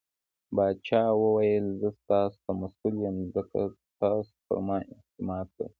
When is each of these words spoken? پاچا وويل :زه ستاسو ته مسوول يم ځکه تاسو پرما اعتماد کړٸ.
پاچا 0.55 1.01
وويل 1.23 1.65
:زه 1.81 1.89
ستاسو 1.99 2.37
ته 2.45 2.51
مسوول 2.59 2.95
يم 3.05 3.17
ځکه 3.35 3.59
تاسو 3.99 4.33
پرما 4.45 4.77
اعتماد 4.93 5.47
کړٸ. 5.55 5.67